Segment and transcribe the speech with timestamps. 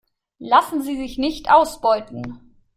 [0.39, 2.55] Lassen Sie sich nicht ausbeuten!